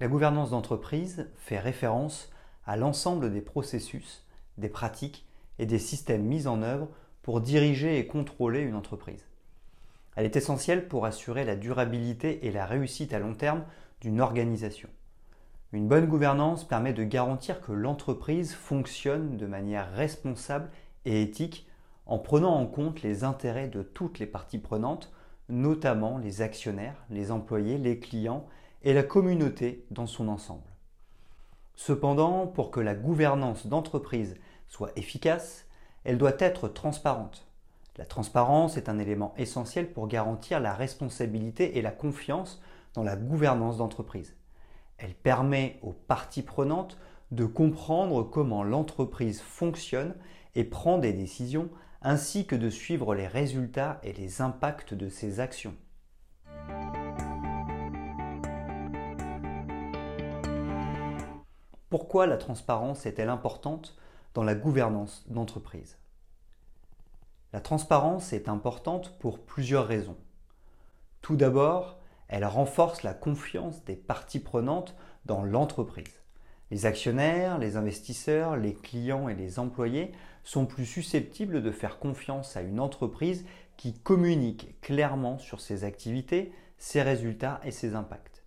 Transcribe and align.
La 0.00 0.08
gouvernance 0.08 0.52
d'entreprise 0.52 1.28
fait 1.36 1.58
référence 1.58 2.30
à 2.64 2.78
l'ensemble 2.78 3.30
des 3.30 3.42
processus, 3.42 4.24
des 4.56 4.70
pratiques 4.70 5.26
et 5.58 5.66
des 5.66 5.78
systèmes 5.78 6.24
mis 6.24 6.46
en 6.46 6.62
œuvre 6.62 6.88
pour 7.20 7.42
diriger 7.42 7.98
et 7.98 8.06
contrôler 8.06 8.62
une 8.62 8.76
entreprise. 8.76 9.26
Elle 10.16 10.24
est 10.24 10.36
essentielle 10.36 10.88
pour 10.88 11.04
assurer 11.04 11.44
la 11.44 11.54
durabilité 11.54 12.46
et 12.46 12.50
la 12.50 12.64
réussite 12.64 13.12
à 13.12 13.18
long 13.18 13.34
terme 13.34 13.62
d'une 14.00 14.22
organisation. 14.22 14.88
Une 15.74 15.86
bonne 15.86 16.06
gouvernance 16.06 16.66
permet 16.66 16.94
de 16.94 17.04
garantir 17.04 17.60
que 17.60 17.72
l'entreprise 17.72 18.54
fonctionne 18.54 19.36
de 19.36 19.46
manière 19.46 19.92
responsable 19.92 20.70
et 21.04 21.20
éthique 21.20 21.68
en 22.06 22.18
prenant 22.18 22.54
en 22.54 22.66
compte 22.66 23.02
les 23.02 23.22
intérêts 23.22 23.68
de 23.68 23.82
toutes 23.82 24.18
les 24.18 24.26
parties 24.26 24.58
prenantes, 24.58 25.12
notamment 25.50 26.16
les 26.16 26.40
actionnaires, 26.40 27.04
les 27.10 27.30
employés, 27.30 27.76
les 27.76 27.98
clients 27.98 28.46
et 28.82 28.94
la 28.94 29.02
communauté 29.02 29.84
dans 29.90 30.06
son 30.06 30.28
ensemble. 30.28 30.70
Cependant, 31.74 32.46
pour 32.46 32.70
que 32.70 32.80
la 32.80 32.94
gouvernance 32.94 33.66
d'entreprise 33.66 34.36
soit 34.68 34.92
efficace, 34.96 35.66
elle 36.04 36.18
doit 36.18 36.36
être 36.38 36.68
transparente. 36.68 37.46
La 37.96 38.04
transparence 38.04 38.76
est 38.76 38.88
un 38.88 38.98
élément 38.98 39.34
essentiel 39.36 39.92
pour 39.92 40.08
garantir 40.08 40.60
la 40.60 40.72
responsabilité 40.72 41.76
et 41.78 41.82
la 41.82 41.90
confiance 41.90 42.62
dans 42.94 43.02
la 43.02 43.16
gouvernance 43.16 43.78
d'entreprise. 43.78 44.36
Elle 44.98 45.14
permet 45.14 45.78
aux 45.82 45.92
parties 45.92 46.42
prenantes 46.42 46.98
de 47.30 47.44
comprendre 47.44 48.22
comment 48.22 48.62
l'entreprise 48.62 49.40
fonctionne 49.40 50.14
et 50.54 50.64
prend 50.64 50.98
des 50.98 51.12
décisions, 51.12 51.70
ainsi 52.02 52.46
que 52.46 52.56
de 52.56 52.70
suivre 52.70 53.14
les 53.14 53.26
résultats 53.26 54.00
et 54.02 54.12
les 54.12 54.40
impacts 54.40 54.94
de 54.94 55.08
ses 55.08 55.40
actions. 55.40 55.74
Pourquoi 61.90 62.28
la 62.28 62.36
transparence 62.36 63.04
est-elle 63.04 63.28
importante 63.28 63.96
dans 64.34 64.44
la 64.44 64.54
gouvernance 64.54 65.24
d'entreprise? 65.26 65.98
La 67.52 67.60
transparence 67.60 68.32
est 68.32 68.48
importante 68.48 69.18
pour 69.18 69.40
plusieurs 69.40 69.88
raisons. 69.88 70.16
Tout 71.20 71.34
d'abord, 71.34 71.98
elle 72.28 72.44
renforce 72.44 73.02
la 73.02 73.12
confiance 73.12 73.84
des 73.86 73.96
parties 73.96 74.38
prenantes 74.38 74.94
dans 75.24 75.42
l'entreprise. 75.42 76.14
Les 76.70 76.86
actionnaires, 76.86 77.58
les 77.58 77.76
investisseurs, 77.76 78.56
les 78.56 78.74
clients 78.74 79.28
et 79.28 79.34
les 79.34 79.58
employés 79.58 80.12
sont 80.44 80.66
plus 80.66 80.86
susceptibles 80.86 81.60
de 81.60 81.72
faire 81.72 81.98
confiance 81.98 82.56
à 82.56 82.62
une 82.62 82.78
entreprise 82.78 83.44
qui 83.76 83.98
communique 83.98 84.80
clairement 84.80 85.40
sur 85.40 85.60
ses 85.60 85.82
activités, 85.82 86.52
ses 86.78 87.02
résultats 87.02 87.60
et 87.64 87.72
ses 87.72 87.96
impacts. 87.96 88.39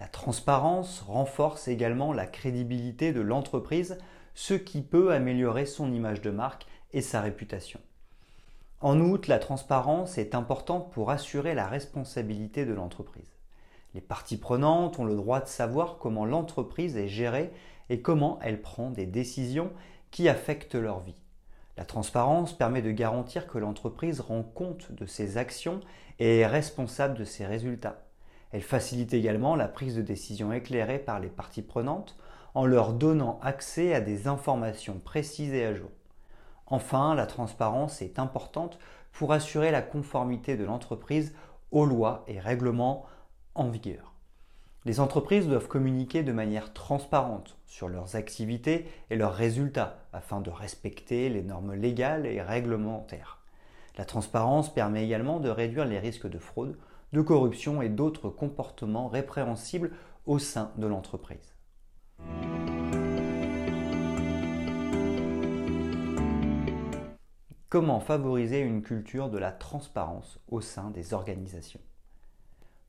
La 0.00 0.08
transparence 0.08 1.02
renforce 1.02 1.68
également 1.68 2.12
la 2.12 2.26
crédibilité 2.26 3.12
de 3.12 3.20
l'entreprise, 3.20 3.98
ce 4.34 4.54
qui 4.54 4.82
peut 4.82 5.12
améliorer 5.12 5.66
son 5.66 5.92
image 5.92 6.20
de 6.20 6.30
marque 6.30 6.66
et 6.92 7.00
sa 7.00 7.20
réputation. 7.20 7.80
En 8.80 9.00
outre, 9.00 9.30
la 9.30 9.38
transparence 9.38 10.18
est 10.18 10.34
importante 10.34 10.90
pour 10.90 11.10
assurer 11.10 11.54
la 11.54 11.68
responsabilité 11.68 12.66
de 12.66 12.74
l'entreprise. 12.74 13.34
Les 13.94 14.00
parties 14.00 14.36
prenantes 14.36 14.98
ont 14.98 15.04
le 15.04 15.14
droit 15.14 15.40
de 15.40 15.46
savoir 15.46 15.98
comment 15.98 16.26
l'entreprise 16.26 16.96
est 16.96 17.08
gérée 17.08 17.52
et 17.88 18.02
comment 18.02 18.38
elle 18.42 18.60
prend 18.60 18.90
des 18.90 19.06
décisions 19.06 19.70
qui 20.10 20.28
affectent 20.28 20.74
leur 20.74 21.00
vie. 21.00 21.14
La 21.76 21.84
transparence 21.84 22.52
permet 22.52 22.82
de 22.82 22.90
garantir 22.90 23.46
que 23.46 23.58
l'entreprise 23.58 24.20
rend 24.20 24.42
compte 24.42 24.92
de 24.92 25.06
ses 25.06 25.38
actions 25.38 25.80
et 26.18 26.40
est 26.40 26.46
responsable 26.46 27.16
de 27.16 27.24
ses 27.24 27.46
résultats. 27.46 28.04
Elle 28.54 28.62
facilite 28.62 29.12
également 29.12 29.56
la 29.56 29.66
prise 29.66 29.96
de 29.96 30.02
décision 30.02 30.52
éclairée 30.52 31.00
par 31.00 31.18
les 31.18 31.28
parties 31.28 31.60
prenantes 31.60 32.16
en 32.54 32.66
leur 32.66 32.92
donnant 32.92 33.40
accès 33.42 33.92
à 33.92 34.00
des 34.00 34.28
informations 34.28 35.00
précises 35.00 35.52
et 35.52 35.64
à 35.64 35.74
jour. 35.74 35.90
Enfin, 36.68 37.16
la 37.16 37.26
transparence 37.26 38.00
est 38.00 38.20
importante 38.20 38.78
pour 39.10 39.32
assurer 39.32 39.72
la 39.72 39.82
conformité 39.82 40.56
de 40.56 40.62
l'entreprise 40.62 41.34
aux 41.72 41.84
lois 41.84 42.22
et 42.28 42.38
règlements 42.38 43.06
en 43.56 43.70
vigueur. 43.70 44.12
Les 44.84 45.00
entreprises 45.00 45.48
doivent 45.48 45.66
communiquer 45.66 46.22
de 46.22 46.30
manière 46.30 46.72
transparente 46.72 47.58
sur 47.66 47.88
leurs 47.88 48.14
activités 48.14 48.86
et 49.10 49.16
leurs 49.16 49.34
résultats 49.34 49.98
afin 50.12 50.40
de 50.40 50.50
respecter 50.50 51.28
les 51.28 51.42
normes 51.42 51.74
légales 51.74 52.24
et 52.24 52.40
réglementaires. 52.40 53.40
La 53.98 54.04
transparence 54.04 54.72
permet 54.72 55.04
également 55.04 55.40
de 55.40 55.48
réduire 55.48 55.86
les 55.86 55.98
risques 55.98 56.30
de 56.30 56.38
fraude 56.38 56.76
de 57.14 57.22
corruption 57.22 57.80
et 57.80 57.88
d'autres 57.88 58.28
comportements 58.28 59.06
répréhensibles 59.06 59.92
au 60.26 60.40
sein 60.40 60.72
de 60.78 60.88
l'entreprise. 60.88 61.54
Comment 67.68 68.00
favoriser 68.00 68.60
une 68.60 68.82
culture 68.82 69.30
de 69.30 69.38
la 69.38 69.52
transparence 69.52 70.40
au 70.48 70.60
sein 70.60 70.90
des 70.90 71.14
organisations? 71.14 71.80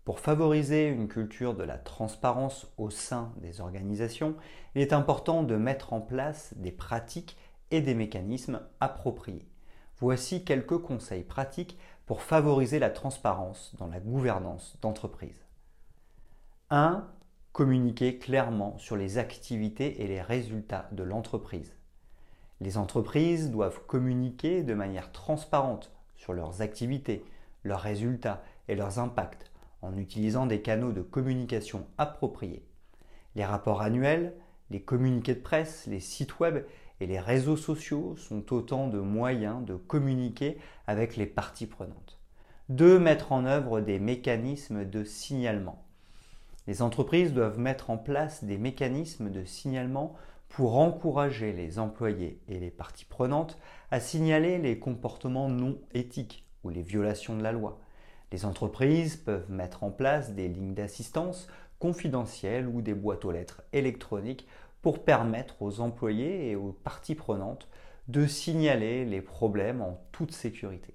Pour 0.05 0.19
favoriser 0.19 0.87
une 0.87 1.07
culture 1.07 1.53
de 1.53 1.63
la 1.63 1.77
transparence 1.77 2.73
au 2.77 2.89
sein 2.89 3.31
des 3.37 3.61
organisations, 3.61 4.35
il 4.73 4.81
est 4.81 4.93
important 4.93 5.43
de 5.43 5.55
mettre 5.55 5.93
en 5.93 6.01
place 6.01 6.55
des 6.57 6.71
pratiques 6.71 7.37
et 7.69 7.81
des 7.81 7.93
mécanismes 7.93 8.61
appropriés. 8.79 9.47
Voici 9.99 10.43
quelques 10.43 10.79
conseils 10.79 11.23
pratiques 11.23 11.77
pour 12.05 12.21
favoriser 12.21 12.79
la 12.79 12.89
transparence 12.89 13.73
dans 13.77 13.87
la 13.87 13.99
gouvernance 13.99 14.77
d'entreprise. 14.81 15.45
1. 16.69 17.07
Communiquer 17.51 18.17
clairement 18.17 18.77
sur 18.77 18.95
les 18.95 19.17
activités 19.17 20.01
et 20.03 20.07
les 20.07 20.21
résultats 20.21 20.89
de 20.91 21.03
l'entreprise. 21.03 21.73
Les 22.61 22.77
entreprises 22.77 23.49
doivent 23.49 23.81
communiquer 23.85 24.63
de 24.63 24.73
manière 24.73 25.11
transparente 25.11 25.91
sur 26.15 26.33
leurs 26.33 26.61
activités, 26.61 27.25
leurs 27.63 27.81
résultats 27.81 28.43
et 28.67 28.75
leurs 28.75 28.99
impacts 28.99 29.51
en 29.81 29.97
utilisant 29.97 30.45
des 30.45 30.61
canaux 30.61 30.91
de 30.91 31.01
communication 31.01 31.85
appropriés. 31.97 32.65
Les 33.35 33.45
rapports 33.45 33.81
annuels, 33.81 34.33
les 34.69 34.81
communiqués 34.81 35.35
de 35.35 35.41
presse, 35.41 35.85
les 35.87 35.99
sites 35.99 36.39
web 36.39 36.65
et 36.99 37.07
les 37.07 37.19
réseaux 37.19 37.57
sociaux 37.57 38.15
sont 38.17 38.53
autant 38.53 38.87
de 38.87 38.99
moyens 38.99 39.65
de 39.65 39.75
communiquer 39.75 40.57
avec 40.87 41.15
les 41.17 41.25
parties 41.25 41.67
prenantes. 41.67 42.19
2. 42.69 42.99
Mettre 42.99 43.31
en 43.31 43.45
œuvre 43.45 43.81
des 43.81 43.99
mécanismes 43.99 44.85
de 44.85 45.03
signalement. 45.03 45.83
Les 46.67 46.81
entreprises 46.81 47.33
doivent 47.33 47.59
mettre 47.59 47.91
en 47.91 47.97
place 47.97 48.43
des 48.43 48.57
mécanismes 48.57 49.29
de 49.29 49.43
signalement 49.43 50.15
pour 50.49 50.77
encourager 50.77 51.53
les 51.53 51.79
employés 51.79 52.39
et 52.47 52.59
les 52.59 52.71
parties 52.71 53.05
prenantes 53.05 53.59
à 53.91 53.99
signaler 53.99 54.57
les 54.57 54.79
comportements 54.79 55.49
non 55.49 55.77
éthiques 55.93 56.47
ou 56.63 56.69
les 56.69 56.81
violations 56.81 57.37
de 57.37 57.43
la 57.43 57.51
loi. 57.51 57.79
Les 58.31 58.45
entreprises 58.45 59.15
peuvent 59.17 59.51
mettre 59.51 59.83
en 59.83 59.91
place 59.91 60.31
des 60.31 60.47
lignes 60.47 60.73
d'assistance 60.73 61.47
confidentielles 61.77 62.67
ou 62.67 62.81
des 62.81 62.93
boîtes 62.93 63.25
aux 63.25 63.31
lettres 63.31 63.61
électroniques 63.73 64.47
pour 64.85 65.03
permettre 65.03 65.63
aux 65.63 65.79
employés 65.79 66.51
et 66.51 66.55
aux 66.55 66.71
parties 66.71 67.15
prenantes 67.15 67.67
de 68.07 68.27
signaler 68.27 69.03
les 69.03 69.19
problèmes 69.19 69.81
en 69.81 69.99
toute 70.11 70.31
sécurité. 70.31 70.93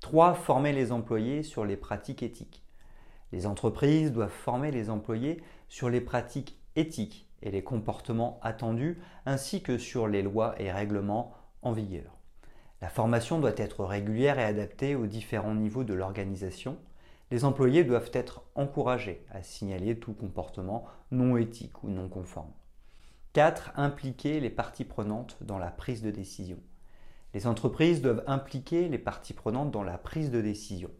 3. 0.00 0.32
Former 0.32 0.72
les 0.72 0.92
employés 0.92 1.42
sur 1.42 1.66
les 1.66 1.76
pratiques 1.76 2.22
éthiques. 2.22 2.64
Les 3.30 3.44
entreprises 3.44 4.12
doivent 4.12 4.30
former 4.30 4.70
les 4.70 4.88
employés 4.88 5.42
sur 5.68 5.90
les 5.90 6.00
pratiques 6.00 6.58
éthiques 6.74 7.28
et 7.42 7.50
les 7.50 7.62
comportements 7.62 8.40
attendus, 8.40 8.98
ainsi 9.26 9.62
que 9.62 9.76
sur 9.76 10.08
les 10.08 10.22
lois 10.22 10.54
et 10.58 10.72
règlements 10.72 11.34
en 11.60 11.72
vigueur. 11.72 12.16
La 12.80 12.88
formation 12.88 13.38
doit 13.40 13.58
être 13.58 13.84
régulière 13.84 14.38
et 14.38 14.44
adaptée 14.44 14.94
aux 14.94 15.06
différents 15.06 15.54
niveaux 15.54 15.84
de 15.84 15.92
l'organisation. 15.92 16.78
Les 17.30 17.44
employés 17.44 17.84
doivent 17.84 18.10
être 18.14 18.40
encouragés 18.54 19.22
à 19.30 19.42
signaler 19.42 19.98
tout 19.98 20.14
comportement 20.14 20.86
non 21.10 21.36
éthique 21.36 21.82
ou 21.82 21.90
non 21.90 22.08
conforme. 22.08 22.48
4. 23.32 23.72
Impliquer 23.76 24.40
les 24.40 24.50
parties 24.50 24.84
prenantes 24.84 25.38
dans 25.40 25.56
la 25.56 25.70
prise 25.70 26.02
de 26.02 26.10
décision. 26.10 26.58
Les 27.32 27.46
entreprises 27.46 28.02
doivent 28.02 28.24
impliquer 28.26 28.90
les 28.90 28.98
parties 28.98 29.32
prenantes 29.32 29.70
dans 29.70 29.82
la 29.82 29.96
prise 29.96 30.30
de 30.30 30.42
décision. 30.42 30.90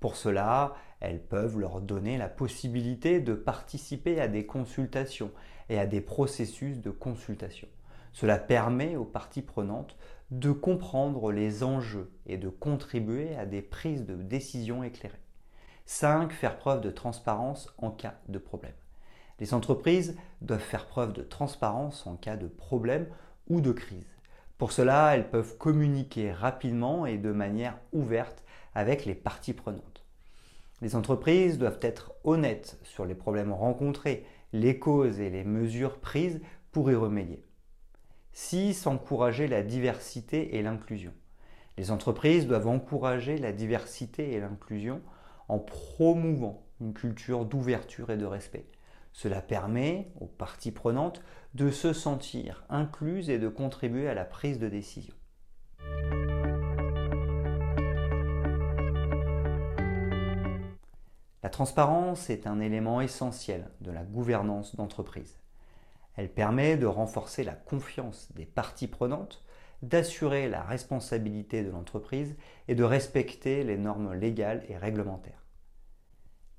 Pour 0.00 0.16
cela, 0.16 0.76
elles 1.00 1.22
peuvent 1.22 1.58
leur 1.58 1.82
donner 1.82 2.16
la 2.16 2.30
possibilité 2.30 3.20
de 3.20 3.34
participer 3.34 4.18
à 4.18 4.28
des 4.28 4.46
consultations 4.46 5.30
et 5.68 5.78
à 5.78 5.84
des 5.84 6.00
processus 6.00 6.80
de 6.80 6.90
consultation. 6.90 7.68
Cela 8.14 8.38
permet 8.38 8.96
aux 8.96 9.04
parties 9.04 9.42
prenantes 9.42 9.98
de 10.30 10.52
comprendre 10.52 11.32
les 11.32 11.64
enjeux 11.64 12.10
et 12.24 12.38
de 12.38 12.48
contribuer 12.48 13.36
à 13.36 13.44
des 13.44 13.60
prises 13.60 14.06
de 14.06 14.14
décision 14.14 14.84
éclairées. 14.84 15.20
5. 15.84 16.32
Faire 16.32 16.56
preuve 16.56 16.80
de 16.80 16.90
transparence 16.90 17.74
en 17.76 17.90
cas 17.90 18.14
de 18.28 18.38
problème. 18.38 18.72
Les 19.40 19.54
entreprises 19.54 20.16
doivent 20.42 20.60
faire 20.60 20.86
preuve 20.86 21.12
de 21.12 21.22
transparence 21.22 22.06
en 22.06 22.16
cas 22.16 22.36
de 22.36 22.46
problème 22.46 23.06
ou 23.48 23.60
de 23.60 23.72
crise. 23.72 24.06
Pour 24.58 24.72
cela, 24.72 25.14
elles 25.14 25.28
peuvent 25.28 25.58
communiquer 25.58 26.32
rapidement 26.32 27.06
et 27.06 27.18
de 27.18 27.32
manière 27.32 27.78
ouverte 27.92 28.44
avec 28.74 29.04
les 29.04 29.14
parties 29.14 29.52
prenantes. 29.52 30.04
Les 30.80 30.96
entreprises 30.96 31.58
doivent 31.58 31.80
être 31.82 32.12
honnêtes 32.24 32.78
sur 32.82 33.04
les 33.04 33.14
problèmes 33.14 33.52
rencontrés, 33.52 34.26
les 34.52 34.78
causes 34.78 35.18
et 35.20 35.30
les 35.30 35.44
mesures 35.44 35.98
prises 35.98 36.40
pour 36.70 36.90
y 36.90 36.94
remédier. 36.94 37.44
6. 38.32 38.86
Encourager 38.86 39.48
la 39.48 39.62
diversité 39.62 40.56
et 40.56 40.62
l'inclusion. 40.62 41.12
Les 41.76 41.90
entreprises 41.90 42.46
doivent 42.46 42.68
encourager 42.68 43.38
la 43.38 43.52
diversité 43.52 44.32
et 44.32 44.40
l'inclusion 44.40 45.02
en 45.48 45.58
promouvant 45.58 46.64
une 46.80 46.94
culture 46.94 47.44
d'ouverture 47.44 48.10
et 48.10 48.16
de 48.16 48.24
respect. 48.24 48.66
Cela 49.14 49.40
permet 49.40 50.10
aux 50.20 50.26
parties 50.26 50.72
prenantes 50.72 51.22
de 51.54 51.70
se 51.70 51.92
sentir 51.92 52.64
incluses 52.68 53.30
et 53.30 53.38
de 53.38 53.48
contribuer 53.48 54.08
à 54.08 54.14
la 54.14 54.24
prise 54.24 54.58
de 54.58 54.68
décision. 54.68 55.14
La 61.44 61.48
transparence 61.48 62.28
est 62.28 62.48
un 62.48 62.58
élément 62.58 63.00
essentiel 63.00 63.70
de 63.80 63.92
la 63.92 64.02
gouvernance 64.02 64.74
d'entreprise. 64.74 65.38
Elle 66.16 66.32
permet 66.32 66.76
de 66.76 66.86
renforcer 66.86 67.44
la 67.44 67.54
confiance 67.54 68.32
des 68.34 68.46
parties 68.46 68.88
prenantes, 68.88 69.44
d'assurer 69.82 70.48
la 70.48 70.64
responsabilité 70.64 71.62
de 71.62 71.70
l'entreprise 71.70 72.34
et 72.66 72.74
de 72.74 72.82
respecter 72.82 73.62
les 73.62 73.78
normes 73.78 74.12
légales 74.12 74.64
et 74.68 74.76
réglementaires. 74.76 75.43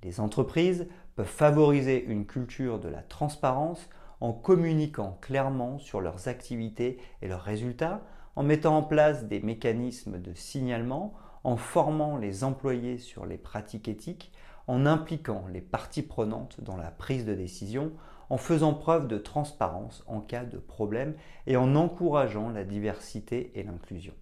Les 0.06 0.20
entreprises 0.20 0.88
peuvent 1.16 1.26
favoriser 1.26 2.06
une 2.06 2.28
culture 2.28 2.80
de 2.80 2.88
la 2.88 3.02
transparence 3.02 3.90
en 4.22 4.34
communiquant 4.34 5.18
clairement 5.20 5.80
sur 5.80 6.00
leurs 6.00 6.28
activités 6.28 7.00
et 7.24 7.28
leurs 7.28 7.42
résultats, 7.42 8.04
en 8.36 8.44
mettant 8.44 8.78
en 8.78 8.84
place 8.84 9.26
des 9.26 9.40
mécanismes 9.40 10.22
de 10.22 10.32
signalement, 10.36 11.16
en 11.44 11.58
formant 11.58 12.18
les 12.18 12.44
employés 12.44 13.00
sur 13.00 13.26
les 13.26 13.40
pratiques 13.40 13.88
éthiques, 13.88 14.32
en 14.68 14.86
impliquant 14.86 15.46
les 15.52 15.62
parties 15.62 16.04
prenantes 16.04 16.62
dans 16.62 16.78
la 16.78 16.92
prise 16.92 17.26
de 17.26 17.34
décision, 17.34 17.92
en 18.30 18.38
faisant 18.38 18.76
preuve 18.76 19.08
de 19.08 19.18
transparence 19.18 20.04
en 20.06 20.22
cas 20.22 20.46
de 20.46 20.60
problème 20.60 21.16
et 21.48 21.58
en 21.58 21.76
encourageant 21.76 22.50
la 22.50 22.64
diversité 22.64 23.52
et 23.56 23.64
l'inclusion. 23.64 24.14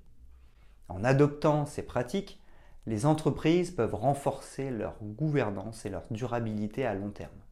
En 0.88 1.03
adoptant 1.03 1.65
ces 1.65 1.83
pratiques, 1.83 2.39
les 2.85 3.06
entreprises 3.06 3.71
peuvent 3.71 3.95
renforcer 3.95 4.69
leur 4.69 4.95
gouvernance 5.01 5.85
et 5.85 5.89
leur 5.89 6.03
durabilité 6.12 6.85
à 6.85 6.94
long 6.94 7.12
terme. 7.12 7.42